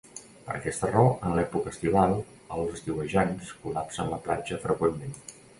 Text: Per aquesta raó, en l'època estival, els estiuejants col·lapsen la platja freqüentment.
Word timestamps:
Per 0.45 0.53
aquesta 0.53 0.87
raó, 0.93 1.11
en 1.27 1.35
l'època 1.39 1.73
estival, 1.75 2.15
els 2.57 2.73
estiuejants 2.79 3.55
col·lapsen 3.67 4.11
la 4.15 4.23
platja 4.29 4.63
freqüentment. 4.69 5.19